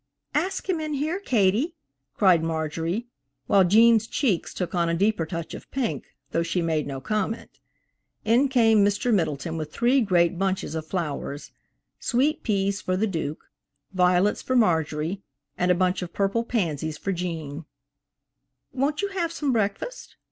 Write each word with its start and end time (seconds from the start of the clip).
"Ask 0.33 0.67
him 0.67 0.79
in 0.79 0.95
here, 0.95 1.19
Katie," 1.19 1.75
cried 2.15 2.43
Marjorie, 2.43 3.05
while 3.45 3.63
Gene's 3.63 4.07
cheeks 4.07 4.51
took 4.51 4.73
on 4.73 4.89
a 4.89 4.95
deeper 4.95 5.27
touch 5.27 5.53
of 5.53 5.69
pink, 5.69 6.07
though 6.31 6.41
she 6.41 6.59
made 6.59 6.87
no 6.87 6.99
comment. 6.99 7.59
In 8.25 8.47
came 8.47 8.83
Mr. 8.83 9.13
Middleton 9.13 9.57
with 9.57 9.71
three 9.71 10.01
great 10.01 10.39
bunches 10.39 10.73
of 10.73 10.87
flowers; 10.87 11.51
sweet 11.99 12.41
peas 12.41 12.81
for 12.81 12.97
the 12.97 13.05
Duke, 13.05 13.51
violets 13.93 14.41
for 14.41 14.55
Marjorie, 14.55 15.21
and 15.55 15.69
a 15.69 15.75
bunch 15.75 16.01
of 16.01 16.13
purple 16.13 16.43
pansies 16.43 16.97
for 16.97 17.11
Gene. 17.11 17.65
"Won't 18.73 19.03
you 19.03 19.09
have 19.09 19.31
some 19.31 19.53
breakfast?" 19.53 20.15